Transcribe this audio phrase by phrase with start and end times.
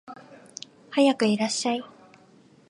[0.89, 1.83] はやくいらっしゃい